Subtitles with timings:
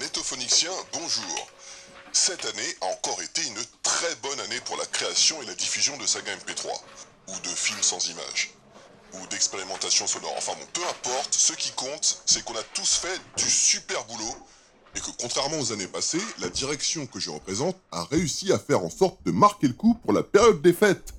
[0.00, 1.48] Nettophonixien, bonjour.
[2.12, 5.96] Cette année a encore été une très bonne année pour la création et la diffusion
[5.98, 6.68] de sagas MP3,
[7.28, 8.54] ou de films sans images,
[9.12, 10.32] ou d'expérimentation sonore.
[10.38, 14.34] Enfin bon, peu importe, ce qui compte, c'est qu'on a tous fait du super boulot,
[14.96, 18.82] et que contrairement aux années passées, la direction que je représente a réussi à faire
[18.82, 21.12] en sorte de marquer le coup pour la période des fêtes,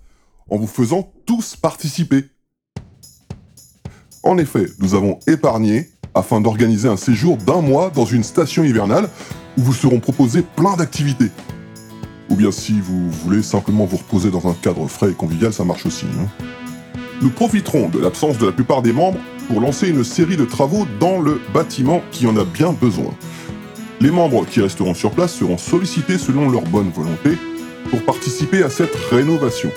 [0.50, 2.26] en vous faisant tous participer.
[4.24, 9.10] En effet, nous avons épargné afin d'organiser un séjour d'un mois dans une station hivernale
[9.58, 11.32] où vous seront proposés plein d'activités.
[12.30, 15.66] Ou bien si vous voulez simplement vous reposer dans un cadre frais et convivial, ça
[15.66, 16.06] marche aussi.
[16.20, 16.28] hein.
[17.22, 20.88] Nous profiterons de l'absence de la plupart des membres pour lancer une série de travaux
[21.00, 23.14] dans le bâtiment qui en a bien besoin.
[24.00, 27.38] Les membres qui resteront sur place seront sollicités selon leur bonne volonté
[27.90, 29.70] pour participer à cette rénovation.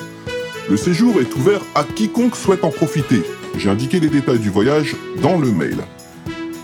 [0.71, 3.23] Le séjour est ouvert à quiconque souhaite en profiter.
[3.59, 5.77] J'ai indiqué les détails du voyage dans le mail.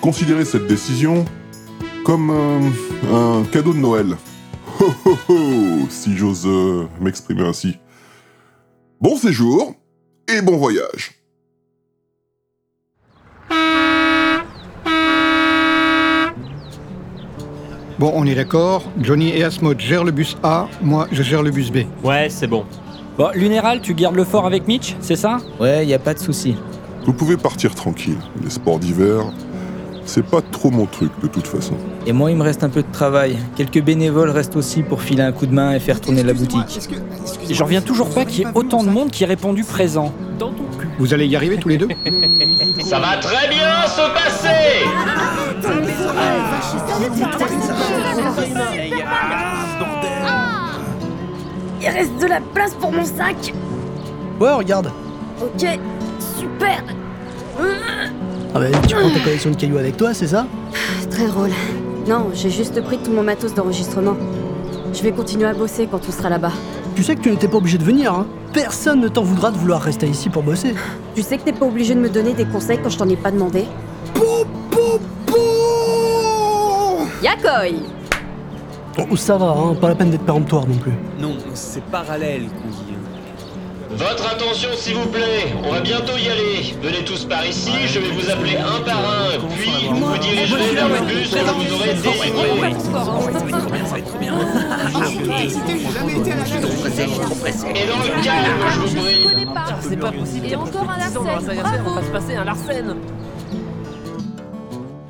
[0.01, 1.27] Considérez cette décision
[2.05, 2.61] comme euh,
[3.13, 4.17] un cadeau de Noël.
[4.81, 5.35] Ho ho ho,
[5.91, 7.77] si j'ose euh, m'exprimer ainsi.
[8.99, 9.75] Bon séjour
[10.27, 11.13] et bon voyage.
[17.99, 18.85] Bon, on est d'accord.
[19.03, 21.81] Johnny et Asmod gèrent le bus A, moi je gère le bus B.
[22.03, 22.65] Ouais, c'est bon.
[23.19, 25.37] Bon, Lunéral, tu gardes le fort avec Mitch, c'est ça?
[25.61, 26.57] Ouais, y a pas de souci.
[27.05, 28.17] Vous pouvez partir tranquille.
[28.43, 29.25] Les sports d'hiver,
[30.05, 31.75] c'est pas trop mon truc de toute façon.
[32.07, 33.37] Et moi, il me reste un peu de travail.
[33.57, 36.91] Quelques bénévoles restent aussi pour filer un coup de main et faire tourner la boutique.
[37.51, 40.13] J'en reviens toujours pas qu'il y ait autant de monde qui ait répondu présent.
[40.39, 40.89] Dans ton cul.
[40.99, 41.89] Vous allez y arriver tous les deux
[42.85, 44.87] Ça va très bien se passer
[51.83, 53.55] Il reste de la place pour mon sac
[54.39, 54.91] Ouais, regarde.
[55.43, 55.67] Ok,
[56.39, 56.83] super
[58.55, 60.47] Ah bah, tu prends ta collection de cailloux avec toi, c'est ça?
[61.11, 61.51] Très drôle.
[62.09, 64.17] Non, j'ai juste pris tout mon matos d'enregistrement.
[64.93, 66.53] Je vais continuer à bosser quand tout sera là-bas.
[66.97, 69.57] Tu sais que tu n'étais pas obligé de venir, hein Personne ne t'en voudra de
[69.57, 70.75] vouloir rester ici pour bosser.
[71.15, 73.17] Tu sais que t'es pas obligé de me donner des conseils quand je t'en ai
[73.17, 73.65] pas demandé?
[77.23, 77.79] Yakoi
[78.99, 80.93] Oh, ça va, hein Pas la peine d'être péremptoire non plus.
[81.21, 83.00] Non, c'est parallèle qu'on dit.
[83.93, 86.75] Votre attention s'il vous plaît, on va bientôt y aller.
[86.81, 90.75] Venez tous par ici, je vais vous appeler un par un, puis vous vous dirigerez
[90.75, 92.31] vers le bus que vous aurai délivré.
[97.75, 99.27] Et dans le calme, je vous prie.
[99.81, 100.47] C'est pas possible.
[100.47, 101.19] Et encore un Larsen.
[101.87, 102.97] On va se passer un Larsen.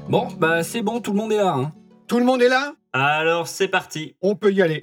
[0.08, 1.54] Bon, bah c'est bon, tout le monde est là.
[1.54, 1.72] Hein.
[2.08, 2.72] Tout le monde est là?
[2.92, 4.16] Alors c'est parti.
[4.22, 4.80] On peut y aller.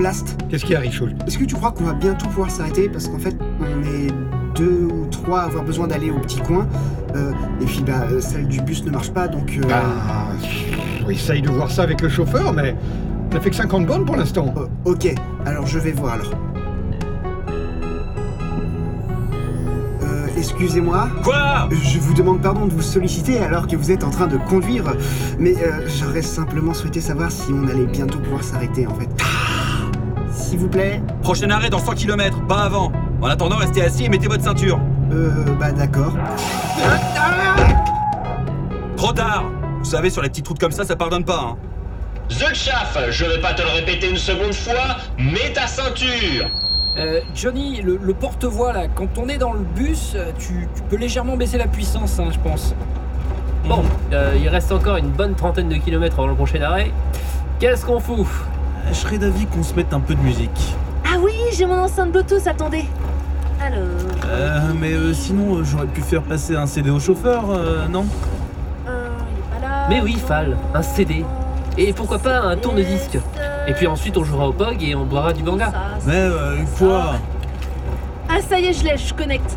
[0.00, 0.36] Blast.
[0.48, 2.88] Qu'est-ce qui arrive, Schultz Est-ce que tu crois qu'on va bientôt pouvoir s'arrêter?
[2.88, 4.08] Parce qu'en fait, on est
[4.56, 6.66] deux ou trois à avoir besoin d'aller au petit coin.
[7.14, 9.58] Euh, et puis, bah, euh, celle du bus ne marche pas, donc.
[9.62, 10.28] euh, Ah,
[11.04, 12.74] on essaye de voir ça avec le chauffeur, mais
[13.30, 14.54] ça fait que 50 bonnes pour l'instant.
[14.56, 16.32] euh, ok, alors je vais voir alors.
[20.02, 21.08] Euh, excusez-moi.
[21.22, 21.68] Quoi?
[21.70, 24.84] Je vous demande pardon de vous solliciter alors que vous êtes en train de conduire,
[25.38, 29.08] mais euh, j'aurais simplement souhaité savoir si on allait bientôt pouvoir s'arrêter en fait.
[30.50, 31.00] S'il vous plaît.
[31.22, 32.90] Prochain arrêt dans 100 km, pas avant.
[33.22, 34.80] En attendant, restez assis et mettez votre ceinture.
[35.12, 35.30] Euh,
[35.60, 36.12] bah d'accord.
[38.96, 39.44] Trop tard
[39.78, 41.56] Vous savez, sur les petites routes comme ça, ça pardonne pas, hein.
[42.30, 46.50] Zulchaf, je vais pas te le répéter une seconde fois, mets ta ceinture
[46.98, 50.82] Euh, Johnny, le, le porte-voix là, quand on est dans le bus, euh, tu, tu
[50.90, 52.74] peux légèrement baisser la puissance, hein, je pense.
[53.68, 56.90] Bon, euh, il reste encore une bonne trentaine de kilomètres avant le prochain arrêt.
[57.60, 58.26] Qu'est-ce qu'on fout?
[58.90, 60.74] Je serais d'avis qu'on se mette un peu de musique.
[61.04, 62.84] Ah oui, j'ai mon enceinte Bluetooth, attendez.
[63.64, 63.78] Alors.
[64.26, 68.04] Euh, mais euh, sinon, euh, j'aurais pu faire passer un CD au chauffeur, euh, non
[68.88, 69.86] Euh, il est pas là.
[69.88, 71.24] Mais oui, Fal, un CD.
[71.78, 73.18] Et pourquoi pas un tourne-disque
[73.68, 75.72] Et puis ensuite on jouera au POG et on boira du banga.
[76.06, 77.14] Mais euh, quoi
[78.28, 79.56] Ah, ça y est, je l'ai, je connecte.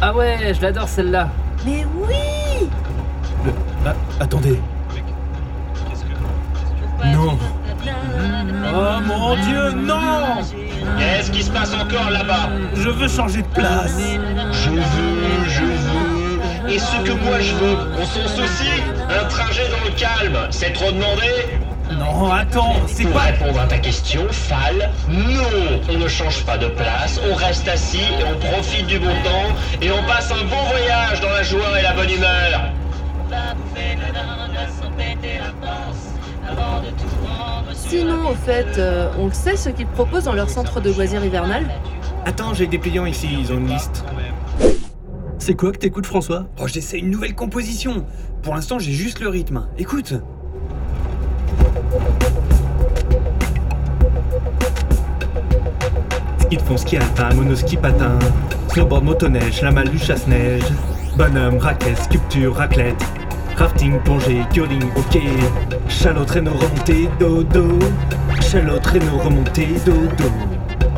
[0.00, 1.28] Ah ouais, je l'adore celle-là.
[1.64, 2.68] Mais oui
[3.86, 4.60] Ah, Attendez.
[12.86, 16.72] Je veux changer de place Je veux, je veux.
[16.72, 18.80] Et ce que moi je veux, on s'en soucie
[19.10, 21.58] Un trajet dans le calme, c'est trop demandé
[21.90, 23.22] Non, attends, c'est Pour pas...
[23.22, 27.98] répondre à ta question, Fal, non, on ne change pas de place, on reste assis
[28.20, 31.80] et on profite du bon temps et on passe un bon voyage dans la joie
[31.80, 32.70] et la bonne humeur.
[37.74, 41.24] sinon, au fait, euh, on le sait ce qu'ils proposent dans leur centre de loisirs
[41.24, 41.64] hivernal
[42.28, 44.04] Attends, j'ai des clients ici, ils ont une liste.
[45.38, 46.46] C'est quoi que t'écoutes, François?
[46.60, 48.04] Oh, j'essaie une nouvelle composition.
[48.42, 49.68] Pour l'instant, j'ai juste le rythme.
[49.78, 50.14] Écoute.
[56.40, 58.18] Ski de fond, ski alpin, monoski patin,
[58.72, 60.64] snowboard, motoneige, la malle du chasse-neige,
[61.16, 63.04] bonhomme, raquette, sculpture, raclette,
[63.56, 65.20] rafting, plongée, curling, ok,
[65.88, 67.78] chalot, traîneau, remontée, dodo,
[68.40, 70.32] chalot, traîneau, remontée, dodo.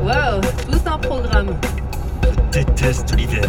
[0.03, 0.68] Waouh, tout
[0.99, 1.55] un programme.
[2.53, 3.49] Déteste l'hiver.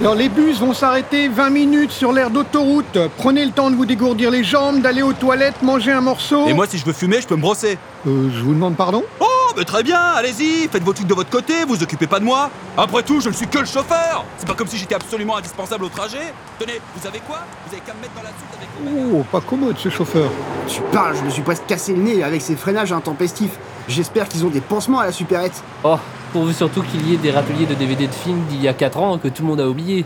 [0.00, 2.98] Alors les bus vont s'arrêter 20 minutes sur l'aire d'autoroute.
[3.18, 6.48] Prenez le temps de vous dégourdir les jambes, d'aller aux toilettes, manger un morceau.
[6.48, 7.76] Et moi, si je veux fumer, je peux me brosser.
[8.06, 9.04] Euh, je vous demande pardon?
[9.20, 12.24] Oh, mais très bien, allez-y, faites vos trucs de votre côté, vous occupez pas de
[12.24, 12.50] moi.
[12.76, 14.24] Après tout, je ne suis que le chauffeur.
[14.38, 16.32] C'est pas comme si j'étais absolument indispensable au trajet.
[16.58, 17.40] Tenez, vous savez quoi?
[17.66, 18.68] Vous avez qu'à me mettre dans la soupe avec
[19.12, 20.30] Oh, pas commode ce chauffeur.
[20.68, 23.58] Tu parles, je me suis presque cassé le nez avec ces freinages intempestifs.
[23.88, 25.62] J'espère qu'ils ont des pansements à la supérette.
[25.84, 25.96] Oh,
[26.32, 28.98] pourvu surtout qu'il y ait des râteliers de DVD de films d'il y a 4
[28.98, 30.04] ans que tout le monde a oublié.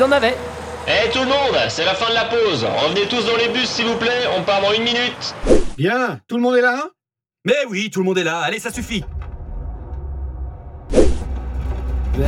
[0.00, 0.34] Ils en avaient
[0.88, 2.64] Eh tout le monde, c'est la fin de la pause.
[2.64, 5.34] Revenez tous dans les bus s'il vous plaît, on part dans une minute.
[5.76, 6.84] Bien, tout le monde est là?
[7.44, 9.04] Mais oui, tout le monde est là, allez, ça suffit.
[10.90, 12.24] Bah,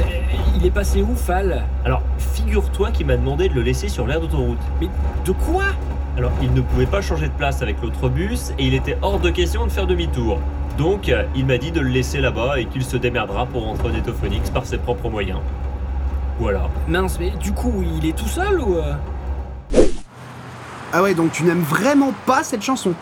[0.54, 1.64] il est passé où, Fal?
[1.86, 2.02] Alors,
[2.34, 4.60] figure-toi qu'il m'a demandé de le laisser sur l'aire d'autoroute.
[4.78, 4.88] Mais
[5.24, 5.64] de quoi?
[6.18, 9.18] Alors, il ne pouvait pas changer de place avec l'autre bus et il était hors
[9.18, 10.38] de question de faire demi-tour.
[10.76, 13.88] Donc, euh, il m'a dit de le laisser là-bas et qu'il se démerdera pour rentrer
[13.88, 15.40] au Netophonix par ses propres moyens.
[16.38, 16.62] Voilà.
[16.88, 18.76] Mince, mais du coup, il est tout seul ou...
[18.76, 18.94] euh
[20.92, 22.92] Ah ouais, donc tu n'aimes vraiment pas cette chanson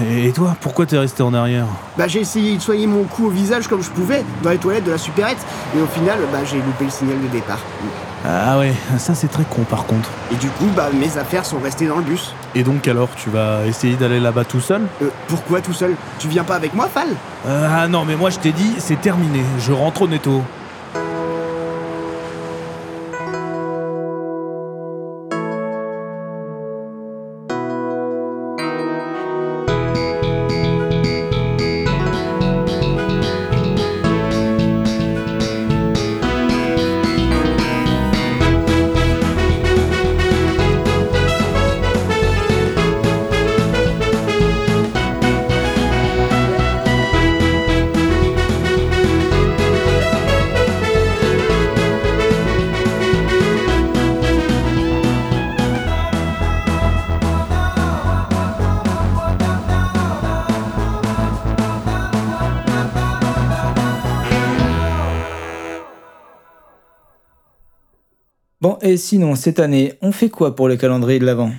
[0.00, 1.66] Et toi, pourquoi t'es resté en arrière?
[1.96, 4.84] Bah j'ai essayé de soigner mon coup au visage comme je pouvais, dans les toilettes
[4.84, 5.38] de la supérette,
[5.76, 7.58] et au final, bah j'ai loupé le signal de départ.
[8.26, 10.08] Ah ouais, ça c'est très con par contre.
[10.32, 12.34] Et du coup, bah mes affaires sont restées dans le bus.
[12.54, 14.82] Et donc alors, tu vas essayer d'aller là-bas tout seul?
[15.02, 15.94] Euh, pourquoi tout seul?
[16.18, 17.08] Tu viens pas avec moi, Fal?
[17.46, 20.42] Euh, Ah non, mais moi je t'ai dit, c'est terminé, je rentre au netto.
[68.60, 71.52] Bon, et sinon, cette année, on fait quoi pour le calendrier de l'Avent?